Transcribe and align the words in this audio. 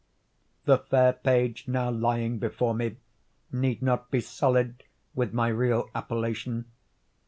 The 0.65 0.79
fair 0.79 1.13
page 1.13 1.67
now 1.67 1.91
lying 1.91 2.39
before 2.39 2.73
me 2.73 2.95
need 3.51 3.83
not 3.83 4.09
be 4.09 4.19
sullied 4.19 4.83
with 5.13 5.31
my 5.31 5.49
real 5.49 5.91
appellation. 5.93 6.65